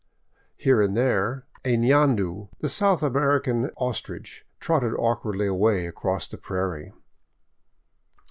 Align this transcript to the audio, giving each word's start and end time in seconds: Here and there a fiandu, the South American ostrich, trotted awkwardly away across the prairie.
Here 0.57 0.81
and 0.81 0.97
there 0.97 1.45
a 1.63 1.77
fiandu, 1.77 2.47
the 2.59 2.69
South 2.69 3.03
American 3.03 3.69
ostrich, 3.77 4.43
trotted 4.59 4.95
awkwardly 4.95 5.45
away 5.45 5.85
across 5.85 6.27
the 6.27 6.39
prairie. 6.39 6.91